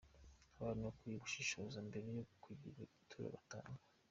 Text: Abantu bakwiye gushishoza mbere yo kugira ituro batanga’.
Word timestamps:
Abantu 0.59 0.81
bakwiye 0.87 1.17
gushishoza 1.23 1.77
mbere 1.87 2.07
yo 2.17 2.23
kugira 2.43 2.77
ituro 2.87 3.27
batanga’. 3.35 3.81